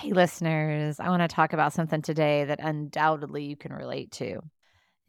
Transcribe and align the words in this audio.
Hey, 0.00 0.12
listeners, 0.12 0.98
I 0.98 1.10
want 1.10 1.20
to 1.20 1.28
talk 1.28 1.52
about 1.52 1.74
something 1.74 2.00
today 2.00 2.46
that 2.46 2.58
undoubtedly 2.58 3.44
you 3.44 3.54
can 3.54 3.70
relate 3.70 4.10
to 4.12 4.40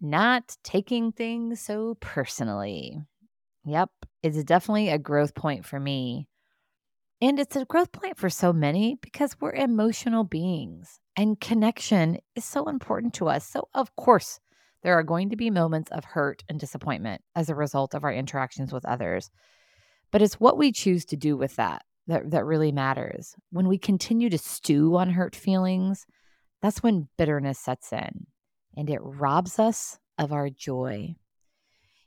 not 0.02 0.58
taking 0.66 1.14
things 1.14 1.62
so 1.62 1.96
personally. 2.02 2.98
Yep, 3.64 3.90
it's 4.22 4.44
definitely 4.44 4.90
a 4.90 4.98
growth 4.98 5.34
point 5.34 5.66
for 5.66 5.80
me. 5.80 6.28
And 7.22 7.40
it's 7.40 7.56
a 7.56 7.64
growth 7.64 7.94
point 7.94 8.18
for 8.18 8.30
so 8.30 8.52
many 8.52 8.98
because 9.02 9.40
we're 9.40 9.54
emotional 9.54 10.26
beings 10.26 11.00
and 11.16 11.40
connection 11.40 12.18
is 12.36 12.44
so 12.44 12.68
important 12.68 13.14
to 13.14 13.30
us. 13.30 13.48
So, 13.48 13.70
of 13.74 13.96
course, 13.96 14.42
there 14.84 15.00
are 15.00 15.04
going 15.04 15.30
to 15.30 15.38
be 15.38 15.50
moments 15.50 15.90
of 15.92 16.04
hurt 16.04 16.44
and 16.50 16.60
disappointment 16.60 17.22
as 17.34 17.48
a 17.48 17.56
result 17.56 17.94
of 17.94 18.04
our 18.04 18.12
interactions 18.12 18.74
with 18.74 18.84
others. 18.84 19.32
But 20.12 20.22
it's 20.22 20.38
what 20.38 20.58
we 20.58 20.74
choose 20.74 21.06
to 21.06 21.16
do 21.16 21.38
with 21.38 21.56
that 21.56 21.84
that, 22.08 22.32
that 22.32 22.46
really 22.46 22.72
matters. 22.72 23.36
When 23.52 23.68
we 23.68 23.78
continue 23.78 24.30
to 24.30 24.38
stew 24.38 24.98
on 24.98 25.12
hurt 25.12 25.36
feelings, 25.36 26.06
that's 26.62 26.84
when 26.84 27.08
bitterness 27.18 27.60
sets 27.60 27.92
in 27.92 28.28
and 28.76 28.90
it 28.90 29.00
robs 29.02 29.60
us 29.60 30.00
of 30.18 30.32
our 30.32 30.50
joy. 30.50 31.16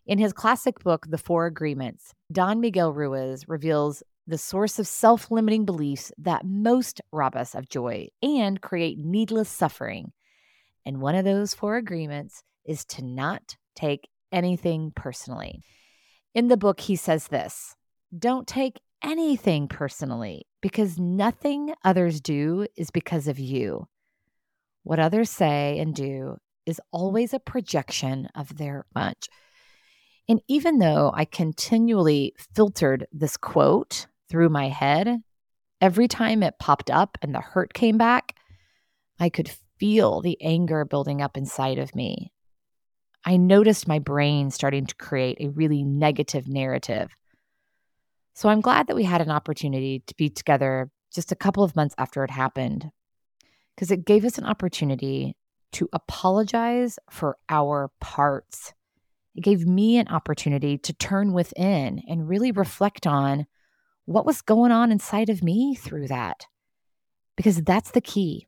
In 0.06 0.18
his 0.18 0.32
classic 0.32 0.80
book, 0.80 1.06
The 1.08 1.18
Four 1.18 1.46
Agreements, 1.46 2.12
Don 2.30 2.60
Miguel 2.60 2.92
Ruiz 2.92 3.48
reveals 3.48 4.02
the 4.26 4.38
source 4.38 4.78
of 4.78 4.86
self 4.86 5.30
limiting 5.30 5.64
beliefs 5.64 6.12
that 6.18 6.44
most 6.44 7.00
rob 7.12 7.36
us 7.36 7.54
of 7.54 7.68
joy 7.68 8.08
and 8.22 8.60
create 8.60 8.98
needless 8.98 9.48
suffering. 9.48 10.12
And 10.86 11.00
one 11.00 11.14
of 11.14 11.24
those 11.24 11.54
four 11.54 11.76
agreements 11.76 12.42
is 12.64 12.84
to 12.86 13.04
not 13.04 13.56
take 13.74 14.08
anything 14.32 14.92
personally. 14.94 15.62
In 16.34 16.48
the 16.48 16.56
book, 16.56 16.80
he 16.80 16.96
says 16.96 17.28
this 17.28 17.74
Don't 18.16 18.46
take 18.46 18.80
anything 19.04 19.68
personally 19.68 20.46
because 20.62 20.98
nothing 20.98 21.74
others 21.84 22.20
do 22.20 22.66
is 22.76 22.90
because 22.90 23.28
of 23.28 23.38
you. 23.38 23.86
What 24.82 24.98
others 24.98 25.30
say 25.30 25.78
and 25.78 25.94
do 25.94 26.38
is 26.66 26.80
always 26.90 27.34
a 27.34 27.38
projection 27.38 28.28
of 28.34 28.56
their 28.56 28.86
much. 28.94 29.28
And 30.28 30.40
even 30.48 30.78
though 30.78 31.12
I 31.14 31.26
continually 31.26 32.34
filtered 32.54 33.06
this 33.12 33.36
quote 33.36 34.06
through 34.30 34.48
my 34.48 34.70
head, 34.70 35.22
every 35.80 36.08
time 36.08 36.42
it 36.42 36.58
popped 36.58 36.90
up 36.90 37.18
and 37.20 37.34
the 37.34 37.40
hurt 37.40 37.74
came 37.74 37.98
back, 37.98 38.34
I 39.20 39.28
could 39.28 39.50
feel 39.78 40.22
the 40.22 40.40
anger 40.40 40.84
building 40.86 41.20
up 41.20 41.36
inside 41.36 41.78
of 41.78 41.94
me. 41.94 42.32
I 43.26 43.36
noticed 43.36 43.86
my 43.86 43.98
brain 43.98 44.50
starting 44.50 44.86
to 44.86 44.94
create 44.96 45.38
a 45.40 45.50
really 45.50 45.82
negative 45.82 46.48
narrative 46.48 47.14
so 48.34 48.48
I'm 48.48 48.60
glad 48.60 48.88
that 48.88 48.96
we 48.96 49.04
had 49.04 49.20
an 49.20 49.30
opportunity 49.30 50.02
to 50.06 50.14
be 50.16 50.28
together 50.28 50.90
just 51.14 51.32
a 51.32 51.36
couple 51.36 51.62
of 51.62 51.76
months 51.76 51.94
after 51.96 52.24
it 52.24 52.30
happened 52.30 52.90
because 53.74 53.90
it 53.90 54.04
gave 54.04 54.24
us 54.24 54.38
an 54.38 54.44
opportunity 54.44 55.36
to 55.72 55.88
apologize 55.92 56.98
for 57.10 57.36
our 57.48 57.90
parts. 58.00 58.72
It 59.34 59.42
gave 59.42 59.66
me 59.66 59.98
an 59.98 60.08
opportunity 60.08 60.78
to 60.78 60.92
turn 60.92 61.32
within 61.32 62.02
and 62.08 62.28
really 62.28 62.52
reflect 62.52 63.06
on 63.06 63.46
what 64.04 64.26
was 64.26 64.42
going 64.42 64.70
on 64.70 64.92
inside 64.92 65.28
of 65.28 65.42
me 65.42 65.74
through 65.74 66.08
that. 66.08 66.46
Because 67.36 67.62
that's 67.62 67.92
the 67.92 68.00
key. 68.00 68.46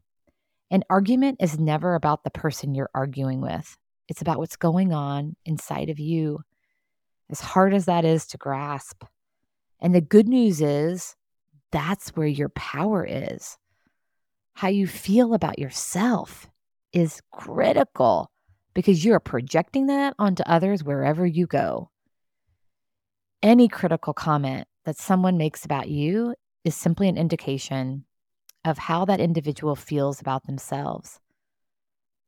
An 0.71 0.83
argument 0.91 1.39
is 1.41 1.59
never 1.59 1.95
about 1.95 2.25
the 2.25 2.31
person 2.31 2.75
you're 2.75 2.91
arguing 2.95 3.41
with, 3.41 3.77
it's 4.09 4.23
about 4.23 4.39
what's 4.39 4.57
going 4.57 4.93
on 4.93 5.37
inside 5.45 5.91
of 5.91 5.99
you. 5.99 6.41
As 7.31 7.41
hard 7.41 7.75
as 7.75 7.87
that 7.87 8.05
is 8.05 8.27
to 8.29 8.39
grasp. 8.39 9.03
And 9.81 9.95
the 9.95 10.01
good 10.01 10.29
news 10.29 10.61
is 10.61 11.17
that's 11.71 12.11
where 12.11 12.27
your 12.27 12.49
power 12.51 13.05
is. 13.09 13.59
How 14.55 14.69
you 14.69 14.87
feel 14.87 15.35
about 15.35 15.59
yourself 15.59 16.49
is 16.93 17.21
critical 17.31 18.31
because 18.75 19.05
you're 19.05 19.21
projecting 19.21 19.87
that 19.87 20.15
onto 20.19 20.43
others 20.45 20.83
wherever 20.83 21.27
you 21.27 21.47
go. 21.47 21.91
Any 23.43 23.69
critical 23.69 24.15
comment 24.15 24.67
that 24.85 24.97
someone 24.97 25.37
makes 25.37 25.65
about 25.65 25.89
you 25.89 26.35
is 26.65 26.75
simply 26.75 27.09
an 27.09 27.19
indication 27.19 28.05
of 28.65 28.79
how 28.79 29.05
that 29.05 29.21
individual 29.21 29.77
feels 29.77 30.21
about 30.21 30.47
themselves. 30.47 31.21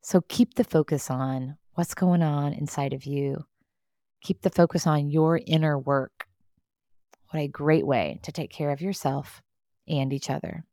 So 0.03 0.21
keep 0.29 0.55
the 0.55 0.65
focus 0.65 1.11
on 1.11 1.57
what's 1.75 1.95
going 1.95 2.23
on 2.23 2.53
inside 2.53 2.93
of 2.93 3.05
you. 3.05 3.45
Keep 4.23 4.43
the 4.43 4.51
focus 4.51 4.87
on 4.87 5.11
your 5.11 5.41
inner 5.47 5.79
work 5.79 6.28
what 7.31 7.41
a 7.41 7.49
great 7.49 7.87
way 7.87 8.21
to 8.23 8.33
take 8.33 8.51
care 8.51 8.71
of 8.71 8.81
yourself 8.81 9.43
and 9.87 10.13
each 10.13 10.31
other. 10.31 10.65